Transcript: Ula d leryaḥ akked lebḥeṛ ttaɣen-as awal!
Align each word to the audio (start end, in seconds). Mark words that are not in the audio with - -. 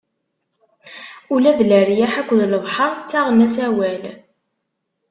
Ula 1.33 1.51
d 1.57 1.59
leryaḥ 1.69 2.13
akked 2.21 2.39
lebḥeṛ 2.51 2.91
ttaɣen-as 2.95 3.55
awal! 3.67 4.03